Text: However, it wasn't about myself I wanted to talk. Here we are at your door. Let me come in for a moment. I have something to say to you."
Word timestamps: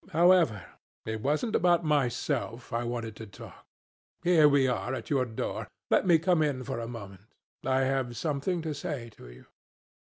However, 0.09 0.65
it 1.05 1.21
wasn't 1.21 1.55
about 1.55 1.85
myself 1.85 2.73
I 2.73 2.83
wanted 2.83 3.15
to 3.17 3.27
talk. 3.27 3.67
Here 4.23 4.49
we 4.49 4.67
are 4.67 4.95
at 4.95 5.11
your 5.11 5.25
door. 5.25 5.67
Let 5.91 6.07
me 6.07 6.17
come 6.17 6.41
in 6.41 6.63
for 6.63 6.79
a 6.79 6.87
moment. 6.87 7.21
I 7.63 7.81
have 7.81 8.17
something 8.17 8.63
to 8.63 8.73
say 8.73 9.09
to 9.11 9.29
you." 9.31 9.45